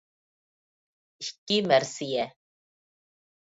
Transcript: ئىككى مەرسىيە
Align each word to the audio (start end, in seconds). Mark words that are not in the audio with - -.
ئىككى 1.27 1.59
مەرسىيە 1.73 2.27